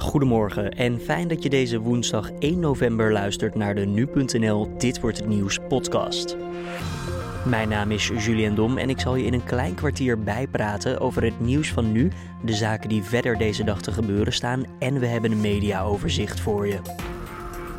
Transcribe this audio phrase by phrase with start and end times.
[0.00, 5.18] Goedemorgen en fijn dat je deze woensdag 1 november luistert naar de nu.nl Dit wordt
[5.18, 6.36] het nieuws podcast.
[7.44, 11.22] Mijn naam is Julian Dom en ik zal je in een klein kwartier bijpraten over
[11.22, 12.10] het nieuws van nu,
[12.44, 16.66] de zaken die verder deze dag te gebeuren staan en we hebben een mediaoverzicht voor
[16.66, 16.78] je.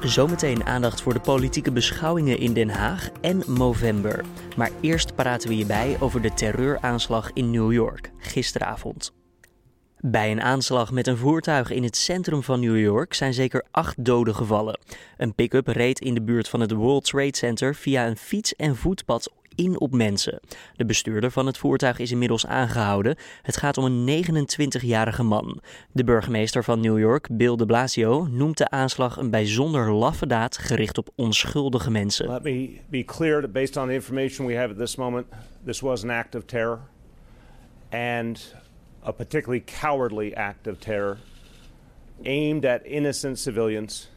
[0.02, 4.26] Zometeen aandacht voor de politieke beschouwingen in Den Haag en Movember.
[4.58, 9.21] Maar eerst praten we je bij over de terreuraanslag in New York gisteravond.
[10.04, 14.06] Bij een aanslag met een voertuig in het centrum van New York zijn zeker acht
[14.06, 14.80] doden gevallen.
[15.18, 18.76] Een pick-up reed in de buurt van het World Trade Center via een fiets- en
[18.76, 20.40] voetpad in op mensen.
[20.76, 23.16] De bestuurder van het voertuig is inmiddels aangehouden.
[23.42, 25.62] Het gaat om een 29-jarige man.
[25.92, 30.58] De burgemeester van New York, Bill de Blasio, noemt de aanslag een bijzonder laffe daad
[30.58, 32.30] gericht op onschuldige mensen.
[32.30, 35.26] Let me be clear that based on the information we have at this moment,
[35.66, 36.80] this was an act of terror.
[37.90, 38.56] And
[39.04, 41.18] a particularly cowardly act of terror
[42.24, 44.10] aimed at innocent civilians,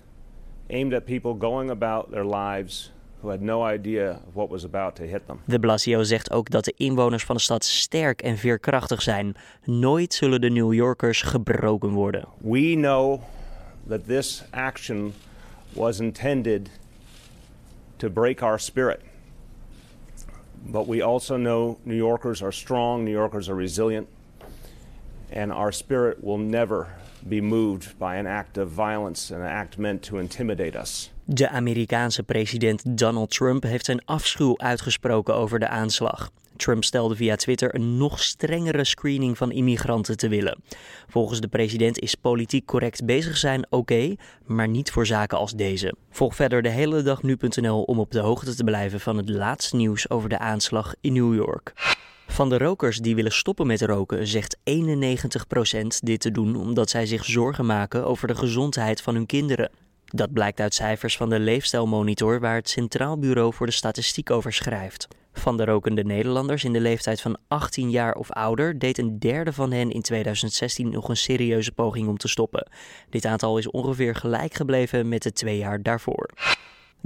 [0.68, 2.90] aimed at people going about their lives
[3.22, 5.40] who had no idea what was about to hit them.
[5.44, 9.34] De Blasio zegt ook dat de inwoners van de stad sterk en veerkrachtig zijn.
[9.64, 12.24] Nooit zullen de New Yorkers gebroken worden.
[12.38, 13.20] We know
[13.88, 15.12] that this action
[15.72, 16.70] was intended
[17.96, 19.00] to break our spirit.
[20.66, 24.06] But we also know New Yorkers are strong, New Yorkers are resilient.
[25.36, 26.86] And our spirit will never
[27.18, 31.12] be moved by an act of violence, an act meant to intimidate us.
[31.24, 36.30] De Amerikaanse president Donald Trump heeft zijn afschuw uitgesproken over de aanslag.
[36.56, 40.62] Trump stelde via Twitter een nog strengere screening van immigranten te willen.
[41.08, 44.14] Volgens de president is politiek correct bezig zijn oké,
[44.46, 45.94] maar niet voor zaken als deze.
[46.10, 49.76] Volg verder de hele dag nu.nl om op de hoogte te blijven van het laatste
[49.76, 51.72] nieuws over de aanslag in New York.
[52.34, 54.62] Van de rokers die willen stoppen met roken zegt 91%
[55.98, 59.70] dit te doen omdat zij zich zorgen maken over de gezondheid van hun kinderen.
[60.04, 64.52] Dat blijkt uit cijfers van de Leefstijlmonitor waar het Centraal Bureau voor de Statistiek over
[64.52, 65.08] schrijft.
[65.32, 69.52] Van de rokende Nederlanders in de leeftijd van 18 jaar of ouder deed een derde
[69.52, 72.70] van hen in 2016 nog een serieuze poging om te stoppen.
[73.10, 76.30] Dit aantal is ongeveer gelijk gebleven met de twee jaar daarvoor.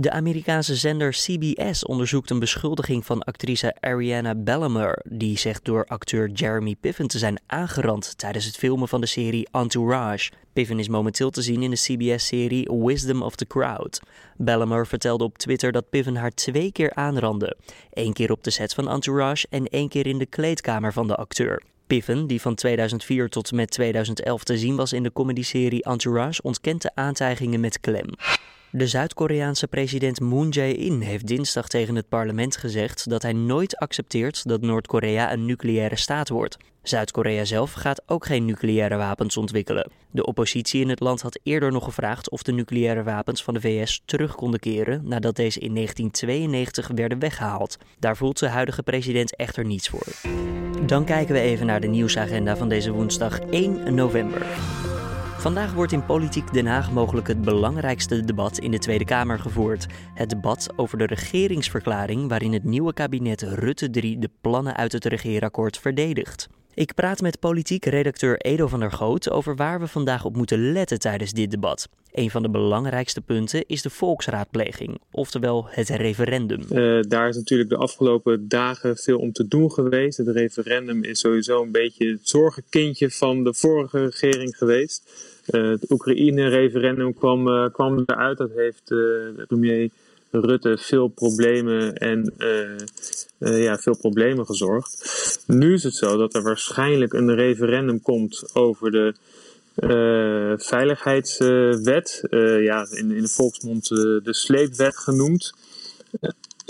[0.00, 6.30] De Amerikaanse zender CBS onderzoekt een beschuldiging van actrice Ariana Bellamar, die zegt door acteur
[6.30, 10.30] Jeremy Piven te zijn aangerand tijdens het filmen van de serie Entourage.
[10.52, 14.00] Piven is momenteel te zien in de CBS-serie Wisdom of the Crowd.
[14.36, 17.56] Bellamar vertelde op Twitter dat Piven haar twee keer aanrandde.
[17.90, 21.16] Eén keer op de set van Entourage en één keer in de kleedkamer van de
[21.16, 21.62] acteur.
[21.86, 26.82] Piven, die van 2004 tot met 2011 te zien was in de comedyserie Entourage, ontkent
[26.82, 28.08] de aantijgingen met klem.
[28.70, 34.48] De Zuid-Koreaanse president Moon Jae-in heeft dinsdag tegen het parlement gezegd dat hij nooit accepteert
[34.48, 36.56] dat Noord-Korea een nucleaire staat wordt.
[36.82, 39.90] Zuid-Korea zelf gaat ook geen nucleaire wapens ontwikkelen.
[40.10, 43.60] De oppositie in het land had eerder nog gevraagd of de nucleaire wapens van de
[43.60, 47.76] VS terug konden keren nadat deze in 1992 werden weggehaald.
[47.98, 50.06] Daar voelt de huidige president echter niets voor.
[50.86, 54.46] Dan kijken we even naar de nieuwsagenda van deze woensdag 1 november.
[55.48, 59.86] Vandaag wordt in Politiek Den Haag mogelijk het belangrijkste debat in de Tweede Kamer gevoerd.
[60.14, 65.04] Het debat over de regeringsverklaring waarin het nieuwe kabinet Rutte 3 de plannen uit het
[65.04, 66.48] regeerakkoord verdedigt.
[66.74, 70.72] Ik praat met politiek redacteur Edo van der Goot over waar we vandaag op moeten
[70.72, 71.88] letten tijdens dit debat.
[72.18, 76.60] Een van de belangrijkste punten is de volksraadpleging, oftewel het referendum.
[76.70, 80.18] Uh, daar is natuurlijk de afgelopen dagen veel om te doen geweest.
[80.18, 85.02] Het referendum is sowieso een beetje het zorgenkindje van de vorige regering geweest.
[85.50, 88.38] Uh, het Oekraïne-referendum kwam, uh, kwam eruit.
[88.38, 88.84] Dat heeft
[89.46, 89.90] premier
[90.30, 92.34] Rutte veel problemen en
[93.38, 95.42] ja, veel problemen gezorgd.
[95.46, 99.14] Nu is het zo dat er waarschijnlijk een referendum komt over de
[100.56, 102.22] veiligheidswet.
[102.60, 105.52] ja, in, in de volksmond de sleepwet genoemd.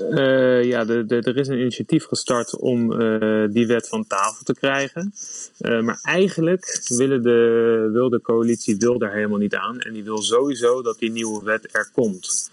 [0.03, 4.45] Uh, ja, de, de, er is een initiatief gestart om uh, die wet van tafel
[4.45, 5.13] te krijgen.
[5.61, 9.79] Uh, maar eigenlijk willen de, wil de coalitie wil daar helemaal niet aan.
[9.79, 12.51] En die wil sowieso dat die nieuwe wet er komt.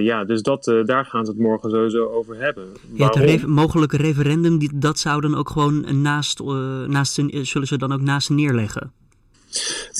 [0.00, 2.68] Ja, dus dat, daar gaan ze het morgen sowieso over hebben.
[2.92, 6.40] Ja, het re mogelijke referendum, die, dat zou dan ook gewoon naast,
[6.86, 7.12] naast
[7.42, 8.92] zullen ze dan ook naast neerleggen?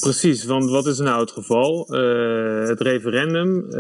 [0.01, 1.87] Precies, want wat is nou het geval?
[2.67, 3.71] het referendum,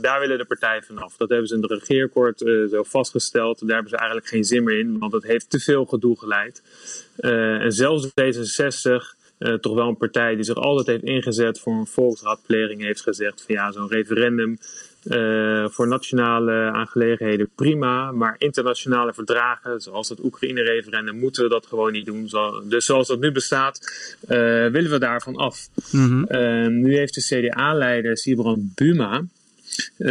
[0.00, 1.16] daar willen de partijen vanaf.
[1.16, 2.38] Dat hebben ze in het regeerakkoord
[2.70, 3.58] zo vastgesteld.
[3.60, 6.62] Daar hebben ze eigenlijk geen zin meer in, want het heeft te veel gedoe geleid.
[7.16, 9.17] en zelfs D66
[9.60, 13.54] toch wel een partij die zich altijd heeft ingezet voor een volksraadpleging, heeft gezegd van
[13.54, 14.58] ja, zo'n referendum
[15.70, 22.06] voor nationale aangelegenheden prima, maar internationale verdragen, zoals het Oekraïne-referendum, moeten we dat gewoon niet
[22.06, 22.30] doen.
[22.64, 23.80] dus zoals dat nu bestaat,
[24.70, 25.68] willen we daarvan af.
[25.92, 26.80] Mhm.
[26.80, 29.22] nu heeft de CDA-leider Sibran Buma
[29.98, 30.08] uh,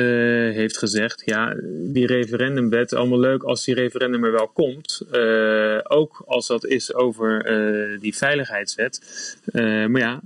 [0.54, 5.02] heeft gezegd, ja, die referendumwet, allemaal leuk als die referendum er wel komt.
[5.12, 9.02] Uh, ook als dat is over uh, die veiligheidswet.
[9.54, 10.22] maar ja,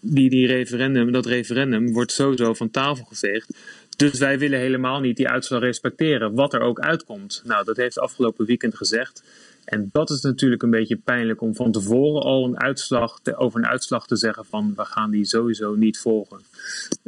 [0.00, 3.54] die, die referendum, dat referendum wordt sowieso van tafel geveegd.
[3.96, 7.42] Dus wij willen helemaal niet die uitslag respecteren, wat er ook uitkomt.
[7.44, 9.22] Nou, dat heeft afgelopen weekend gezegd.
[9.64, 13.58] En dat is natuurlijk een beetje pijnlijk om van tevoren al een uitslag te, over
[13.58, 16.40] een uitslag te zeggen van we gaan die sowieso niet volgen.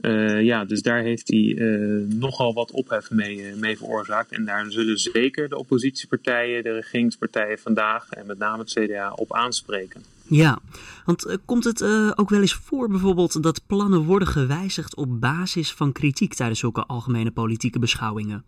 [0.03, 4.33] Uh, ja, dus daar heeft hij uh, nogal wat ophef mee, uh, mee veroorzaakt.
[4.33, 9.33] En daar zullen zeker de oppositiepartijen, de regeringspartijen vandaag en met name het CDA op
[9.35, 10.03] aanspreken.
[10.27, 10.59] Ja,
[11.05, 11.83] want komt het
[12.15, 16.85] ook wel eens voor bijvoorbeeld dat plannen worden gewijzigd op basis van kritiek tijdens zulke
[16.87, 18.45] algemene politieke beschouwingen?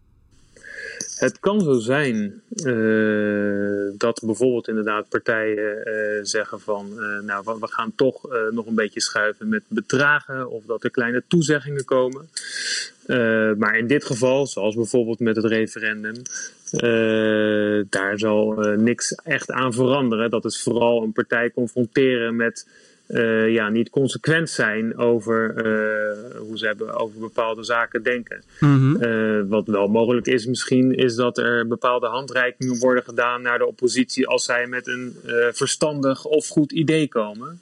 [1.14, 7.66] Het kan zo zijn uh, dat bijvoorbeeld inderdaad partijen uh, zeggen van uh, nou we
[7.66, 12.28] gaan toch nog een beetje schuiven met bedragen of dat er kleine toezeggingen komen.
[13.58, 16.22] maar in dit geval, zoals bijvoorbeeld met het referendum,
[17.88, 20.30] daar zal niks echt aan veranderen.
[20.30, 22.66] Dat is vooral een partij confronteren met
[23.08, 28.42] uh, ja, niet consequent zijn over uh, hoe ze hebben over bepaalde zaken denken.
[28.60, 33.58] Mm uh, wat wel mogelijk is misschien, is dat er bepaalde handreikingen worden gedaan naar
[33.58, 35.16] de oppositie als zij met een
[35.52, 37.60] verstandig of goed idee komen.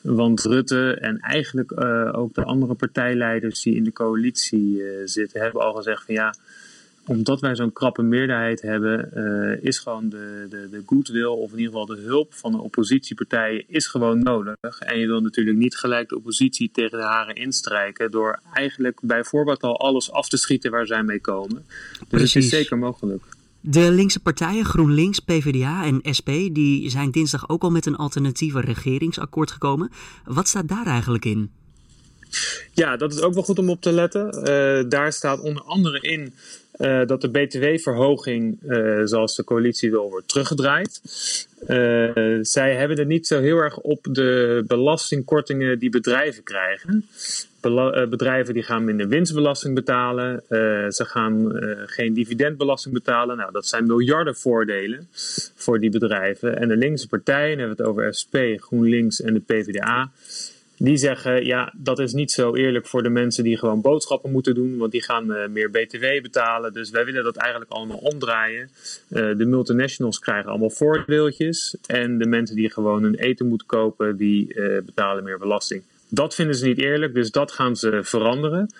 [0.00, 1.72] Want Rutte en eigenlijk
[2.16, 6.34] ook de andere partijleiders die in de coalitie zitten, hebben al gezegd van ja
[7.06, 11.58] omdat wij zo'n krappe meerderheid hebben, uh, is gewoon de, de, de goodwill, of in
[11.58, 14.78] ieder geval de hulp van de oppositiepartijen, is gewoon nodig.
[14.78, 19.24] En je wil natuurlijk niet gelijk de oppositie tegen de haren instrijken door eigenlijk bij
[19.24, 21.64] voorbaat al alles af te schieten waar zij mee komen.
[21.98, 22.34] Dus Precies.
[22.34, 23.22] het is zeker mogelijk.
[23.60, 28.60] De linkse partijen GroenLinks, PvdA en SP die zijn dinsdag ook al met een alternatieve
[28.60, 29.90] regeringsakkoord gekomen.
[30.24, 31.50] Wat staat daar eigenlijk in?
[32.72, 34.26] Ja, dat is ook wel goed om op te letten.
[34.26, 36.34] Uh, daar staat onder andere in
[36.78, 41.00] uh, dat de btw-verhoging, uh, zoals de coalitie wil, wordt teruggedraaid.
[41.68, 47.06] Uh, zij hebben het niet zo heel erg op de belastingkortingen die bedrijven krijgen.
[48.10, 50.42] Bedrijven die gaan minder winstbelasting betalen.
[50.92, 51.52] ze gaan
[51.86, 53.36] geen dividendbelasting betalen.
[53.36, 55.08] Nou, dat zijn miljarden voordelen
[55.54, 56.58] voor die bedrijven.
[56.58, 60.10] En de linkse partijen, hebben we het over SP, GroenLinks en de PvdA
[60.76, 64.54] die zeggen, ja, dat is niet zo eerlijk voor de mensen die gewoon boodschappen moeten
[64.54, 66.72] doen, want die gaan uh, meer BTW betalen.
[66.72, 68.70] Dus wij willen dat eigenlijk allemaal omdraaien.
[69.08, 74.16] Uh, de multinationals krijgen allemaal voordeeltjes en de mensen die gewoon hun eten moeten kopen,
[74.16, 75.82] die uh, betalen meer belasting.
[76.08, 78.70] Dat vinden ze niet eerlijk, dus dat gaan ze veranderen.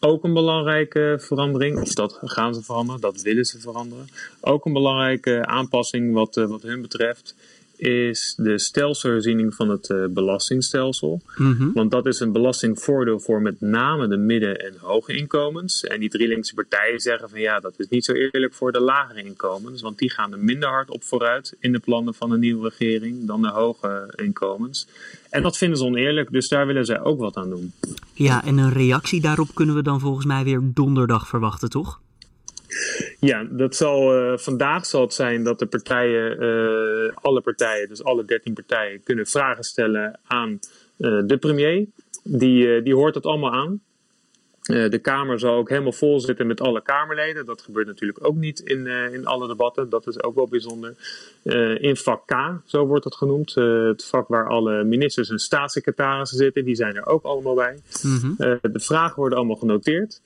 [0.00, 4.08] Ook een belangrijke verandering, of dat gaan ze veranderen, dat willen ze veranderen.
[4.40, 7.34] Ook een belangrijke aanpassing wat, wat hun betreft
[7.76, 11.22] is de stelselherziening van het uh, belastingstelsel.
[11.36, 11.72] Mhm.
[11.72, 15.84] Want dat is een belastingvoordeel voor met name de midden- en hoge inkomens.
[15.84, 18.80] En die drie linkse partijen zeggen van ja, dat is niet zo eerlijk voor de
[18.80, 19.82] lagere inkomens.
[19.82, 23.26] Want die gaan er minder hard op vooruit in de plannen van de nieuwe regering
[23.26, 24.88] dan de hoge inkomens.
[25.30, 27.72] En dat vinden ze oneerlijk, dus daar willen zij ook wat aan doen.
[28.12, 32.00] Ja, en een reactie daarop kunnen we dan volgens mij weer donderdag verwachten, toch?
[33.20, 38.04] Ja, dat zal, uh, vandaag zal het zijn dat de partijen, uh, alle partijen, dus
[38.04, 40.58] alle 13 partijen, kunnen vragen stellen aan
[40.98, 41.86] uh, de premier.
[42.22, 43.80] Die, die hoort het allemaal aan.
[44.62, 47.46] de Kamer zal ook helemaal vol zitten met alle Kamerleden.
[47.46, 49.88] Dat gebeurt natuurlijk ook niet in, in alle debatten.
[49.88, 50.94] Dat is ook wel bijzonder.
[51.80, 53.54] in vak K, zo wordt het genoemd.
[53.54, 56.64] het vak waar alle ministers en staatssecretarissen zitten.
[56.64, 57.78] Die zijn er ook allemaal bij.
[58.02, 60.20] Mm de vragen worden allemaal genoteerd.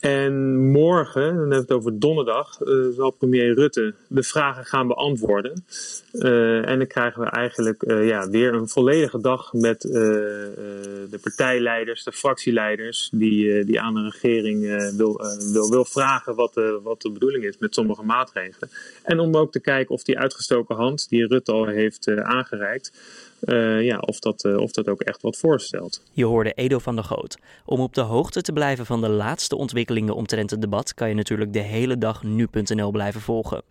[0.00, 4.86] En morgen, dan hebben we het over donderdag, uh, zal premier Rutte de vragen gaan
[4.86, 5.64] beantwoorden.
[6.12, 12.04] Uh, en dan krijgen we eigenlijk uh, ja, weer een volledige dag met de partijleiders,
[12.04, 14.60] de fractieleiders, die, die aan de regering
[14.96, 15.20] wil,
[15.52, 18.70] wil, wil vragen wat, wat de bedoeling is met sommige maatregelen.
[19.02, 22.92] En om ook te kijken of die uitgestoken hand, die Rutte al heeft aangereikt,
[23.40, 26.02] uh, ja, of, dat, uh, of dat ook echt wat voorstelt.
[26.12, 27.38] Je hoorde Edo van der Goot.
[27.64, 31.14] Om op de hoogte te blijven van de laatste ontwikkelingen omtrent het debat, kan je
[31.14, 33.62] natuurlijk de hele dag nu.nl blijven volgen.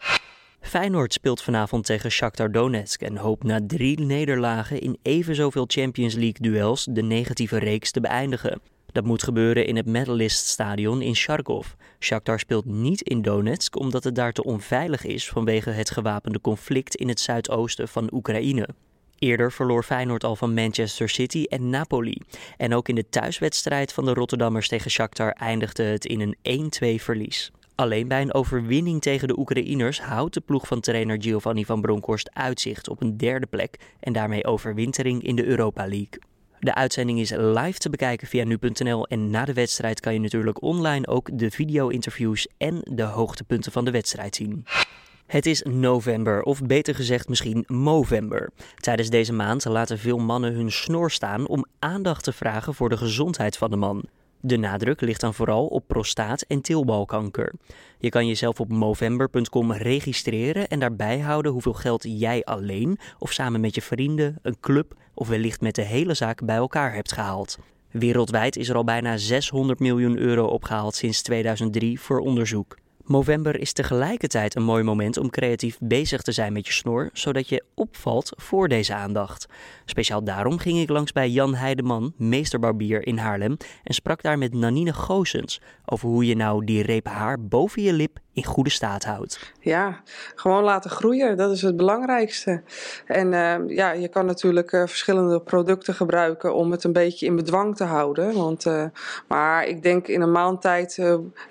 [0.61, 6.13] Feyenoord speelt vanavond tegen Shakhtar Donetsk en hoopt na drie nederlagen in even zoveel Champions
[6.13, 8.61] League duels de negatieve reeks te beëindigen.
[8.91, 11.67] Dat moet gebeuren in het Medalist Stadion in Kharkov.
[11.99, 16.95] Shakhtar speelt niet in Donetsk omdat het daar te onveilig is vanwege het gewapende conflict
[16.95, 18.67] in het zuidoosten van Oekraïne.
[19.19, 22.17] Eerder verloor Feyenoord al van Manchester City en Napoli.
[22.57, 27.03] En ook in de thuiswedstrijd van de Rotterdammers tegen Shakhtar eindigde het in een 1-2
[27.03, 27.51] verlies.
[27.75, 32.29] Alleen bij een overwinning tegen de Oekraïners houdt de ploeg van trainer Giovanni van Bronckhorst
[32.33, 36.19] uitzicht op een derde plek en daarmee overwintering in de Europa League.
[36.59, 40.61] De uitzending is live te bekijken via nu.nl en na de wedstrijd kan je natuurlijk
[40.61, 44.65] online ook de video-interviews en de hoogtepunten van de wedstrijd zien.
[45.29, 48.49] Het is november, of beter gezegd misschien Movember.
[48.75, 52.97] Tijdens deze maand laten veel mannen hun snor staan om aandacht te vragen voor de
[52.97, 54.03] gezondheid van de man.
[54.39, 57.53] De nadruk ligt dan vooral op prostaat- en teelbalkanker.
[57.99, 63.61] Je kan jezelf op movember.com registreren en daarbij houden hoeveel geld jij alleen of samen
[63.61, 67.57] met je vrienden, een club of wellicht met de hele zaak bij elkaar hebt gehaald.
[67.91, 72.77] Wereldwijd is er al bijna 600 miljoen euro opgehaald sinds 2003 voor onderzoek.
[73.09, 77.49] Movember is tegelijkertijd een mooi moment om creatief bezig te zijn met je snor, zodat
[77.49, 79.45] je opvalt voor deze aandacht.
[79.85, 84.53] Speciaal daarom ging ik langs bij Jan Heideman, meesterbarbier in Haarlem, en sprak daar met
[84.53, 89.03] Nanine Goosens over hoe je nou die reep haar boven je lip in goede staat
[89.03, 89.53] houdt.
[89.59, 90.01] Ja,
[90.35, 92.63] gewoon laten groeien, dat is het belangrijkste.
[93.05, 97.35] En uh, ja, je kan natuurlijk uh, verschillende producten gebruiken om het een beetje in
[97.35, 98.33] bedwang te houden.
[98.33, 98.83] Want, uh,
[99.27, 101.01] maar ik denk in een maand tijd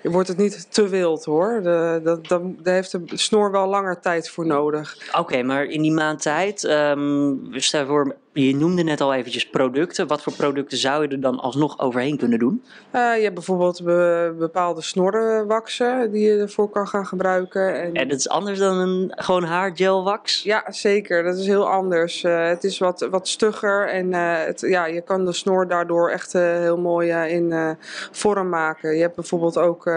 [0.03, 1.61] wordt het niet te wild hoor.
[1.63, 4.97] De, de, daar heeft de snor wel langer tijd voor nodig.
[5.07, 9.49] Oké, okay, maar in die maand tijd, um, stel voor je noemde net al eventjes
[9.49, 10.07] producten.
[10.07, 12.63] Wat voor producten zou je er dan alsnog overheen kunnen doen?
[12.95, 17.81] Uh, je hebt bijvoorbeeld be bepaalde snorrenwaksen die je ervoor kan gaan gebruiken.
[17.81, 17.93] En...
[17.93, 20.43] en dat is anders dan een gewoon haargelwax?
[20.43, 21.23] Ja, zeker.
[21.23, 22.23] Dat is heel anders.
[22.23, 26.09] Uh, het is wat, wat stugger en uh, het, ja, je kan de snor daardoor
[26.09, 27.77] echt heel mooi in
[28.11, 28.95] vorm maken.
[28.95, 29.91] Je hebt bijvoorbeeld ook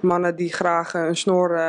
[0.00, 1.60] mannen die graag een snor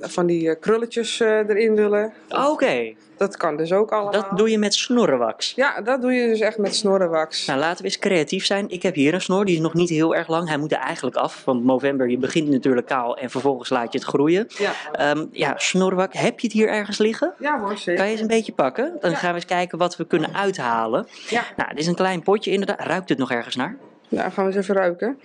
[0.00, 2.12] van die krulletjes erin willen.
[2.28, 2.46] Oké.
[2.46, 2.96] Okay.
[3.22, 4.12] Dat kan dus ook allemaal.
[4.12, 5.52] Dat doe je met snorrenwax?
[5.56, 7.46] Ja, dat doe je dus echt met snorrenwax.
[7.46, 8.70] Nou, laten we eens creatief zijn.
[8.70, 10.48] Ik heb hier een snor, die is nog niet heel erg lang.
[10.48, 13.98] Hij moet er eigenlijk af, want november, je begint natuurlijk kaal en vervolgens laat je
[13.98, 14.46] het groeien.
[14.48, 17.34] Ja, um, ja snorrenwax, heb je het hier ergens liggen?
[17.38, 17.94] Ja hoor, zeker.
[17.94, 18.96] Kan je eens een beetje pakken?
[19.00, 19.16] Dan ja.
[19.16, 21.06] gaan we eens kijken wat we kunnen uithalen.
[21.28, 21.42] Ja.
[21.56, 22.86] Nou, dit is een klein potje inderdaad.
[22.86, 23.76] Ruikt het nog ergens naar?
[24.08, 25.18] Nou, gaan we eens even ruiken.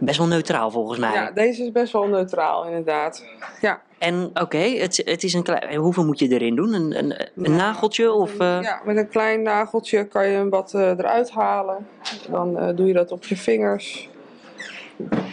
[0.00, 1.12] Best wel neutraal volgens mij.
[1.12, 3.24] Ja, deze is best wel neutraal inderdaad.
[3.60, 3.82] Ja.
[3.98, 5.74] En oké, okay, het, het is een klein.
[5.74, 6.72] Hoeveel moet je erin doen?
[6.72, 8.12] Een, een, een ja, nageltje?
[8.12, 8.38] Of, uh...
[8.62, 11.86] Ja, met een klein nageltje kan je hem wat uh, eruit halen.
[12.30, 14.08] Dan uh, doe je dat op je vingers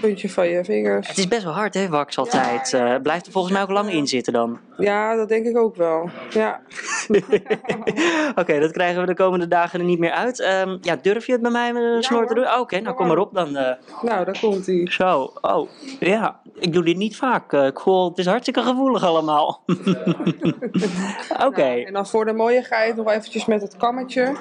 [0.02, 1.08] puntje van je vingers.
[1.08, 2.70] Het is best wel hard, hè, wax altijd.
[2.70, 2.94] Ja.
[2.94, 4.60] Uh, blijft er volgens mij ook lang in zitten dan?
[4.78, 6.10] Ja, dat denk ik ook wel.
[6.30, 6.62] Ja.
[7.10, 10.40] Oké, okay, dat krijgen we de komende dagen er niet meer uit.
[10.40, 12.44] Um, ja, durf je het bij mij met een snor te doen?
[12.44, 13.48] Oh, Oké, okay, nou kom maar op dan.
[13.50, 13.72] Uh...
[14.02, 14.88] Nou, daar komt hij.
[14.90, 16.40] Zo, oh, ja.
[16.60, 17.54] Ik doe dit niet vaak.
[17.54, 19.64] Uh, ik voel, het is hartstikke gevoelig allemaal.
[19.66, 21.46] Oké.
[21.46, 21.76] Okay.
[21.76, 24.36] Nou, en dan voor de mooiigheid nog eventjes met het kammetje.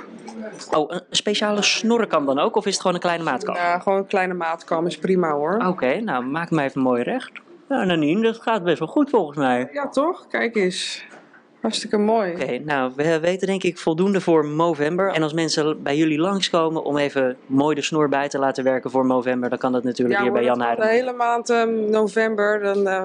[0.71, 2.57] Oh, een speciale snorrenkam dan ook?
[2.57, 3.55] Of is het gewoon een kleine maatkam?
[3.55, 5.55] Ja, gewoon een kleine maatkam is prima hoor.
[5.55, 7.33] Oké, okay, nou maak hem even mooi recht.
[7.69, 9.69] Nou, Nanine, dat gaat best wel goed volgens mij.
[9.73, 10.27] Ja, toch?
[10.27, 11.07] Kijk eens.
[11.61, 12.33] Hartstikke mooi.
[12.33, 15.13] Oké, okay, nou, we weten denk ik voldoende voor Movember.
[15.13, 18.91] En als mensen bij jullie langskomen om even mooi de snor bij te laten werken
[18.91, 20.85] voor Movember, dan kan dat natuurlijk ja, hier bij Jan Heijden.
[20.85, 23.03] de hele maand um, november, dan uh,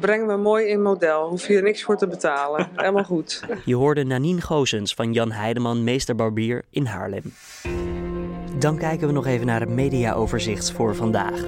[0.00, 1.28] brengen we mooi in model.
[1.28, 2.68] Hoef je er niks voor te betalen.
[2.76, 3.42] Helemaal goed.
[3.64, 7.22] Je hoorde Nanine Goosens van Jan Heideman, meester barbier in Haarlem.
[8.58, 11.44] Dan kijken we nog even naar het mediaoverzicht voor vandaag.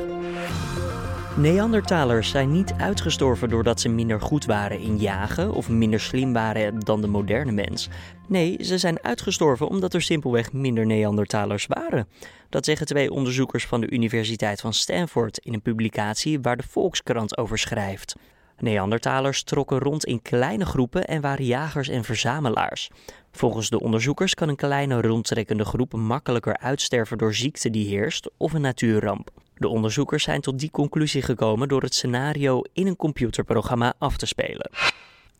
[1.36, 6.80] Neandertalers zijn niet uitgestorven doordat ze minder goed waren in jagen of minder slim waren
[6.80, 7.88] dan de moderne mens.
[8.26, 12.08] Nee, ze zijn uitgestorven omdat er simpelweg minder Neandertalers waren.
[12.48, 17.38] Dat zeggen twee onderzoekers van de Universiteit van Stanford in een publicatie waar de Volkskrant
[17.38, 18.14] over schrijft.
[18.58, 22.90] Neandertalers trokken rond in kleine groepen en waren jagers en verzamelaars.
[23.32, 28.52] Volgens de onderzoekers kan een kleine rondtrekkende groep makkelijker uitsterven door ziekte die heerst of
[28.52, 29.30] een natuurramp.
[29.54, 34.26] De onderzoekers zijn tot die conclusie gekomen door het scenario in een computerprogramma af te
[34.26, 34.70] spelen.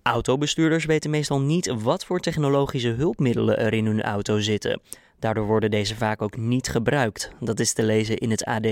[0.03, 4.81] Autobestuurders weten meestal niet wat voor technologische hulpmiddelen er in hun auto zitten.
[5.19, 7.33] Daardoor worden deze vaak ook niet gebruikt.
[7.41, 8.67] Dat is te lezen in het AD.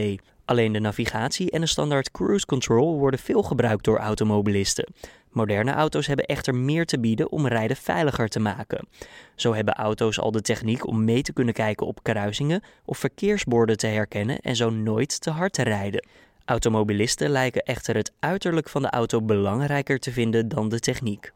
[0.46, 4.92] Alleen de navigatie en de standaard cruise control worden veel gebruikt door automobilisten.
[5.30, 8.88] Moderne auto's hebben echter meer te bieden om rijden veiliger te maken.
[9.34, 13.76] Zo hebben auto's al de techniek om mee te kunnen kijken op kruisingen of verkeersborden
[13.76, 16.06] te herkennen en zo nooit te hard te rijden.
[16.44, 21.32] Automobilisten lijken echter het uiterlijk van de auto belangrijker te vinden dan de techniek.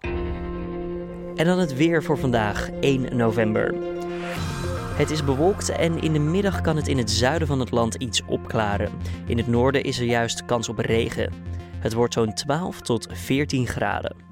[1.37, 3.75] En dan het weer voor vandaag, 1 november.
[5.01, 7.95] Het is bewolkt en in de middag kan het in het zuiden van het land
[7.95, 8.93] iets opklaren.
[9.27, 11.33] In het noorden is er juist kans op regen.
[11.79, 14.30] Het wordt zo'n 12 tot 14 graden.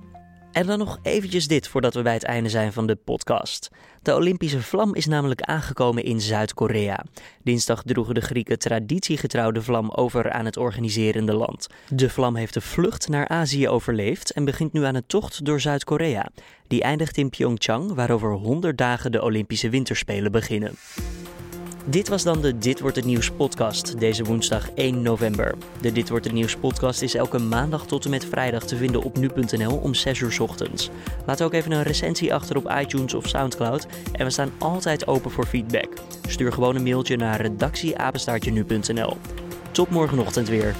[0.53, 3.71] En dan nog eventjes dit voordat we bij het einde zijn van de podcast.
[4.03, 7.05] De Olympische vlam is namelijk aangekomen in Zuid-Korea.
[7.43, 11.67] Dinsdag droegen de Grieken traditiegetrouw de vlam over aan het organiserende land.
[11.89, 15.61] De vlam heeft de vlucht naar Azië overleefd en begint nu aan een tocht door
[15.61, 16.29] Zuid-Korea.
[16.67, 20.77] Die eindigt in Pyeongchang, waar over 100 dagen de Olympische Winterspelen beginnen.
[21.91, 25.55] Dit was dan de Dit wordt het nieuws podcast deze woensdag 1 november.
[25.81, 29.03] De Dit wordt het nieuws podcast is elke maandag tot en met vrijdag te vinden
[29.03, 30.91] op nu.nl om 6 uur ochtends.
[31.27, 35.31] Laat ook even een recensie achter op iTunes of SoundCloud en we staan altijd open
[35.31, 35.89] voor feedback.
[36.29, 39.17] Stuur gewoon een mailtje naar redactieapenstaartje nu.nl.
[39.71, 40.75] Tot morgenochtend weer.